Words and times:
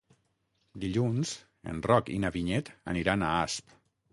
Dilluns 0.85 1.33
en 1.73 1.83
Roc 1.91 2.09
i 2.17 2.17
na 2.25 2.33
Vinyet 2.39 2.73
aniran 2.95 3.27
a 3.29 3.31
Asp. 3.45 3.79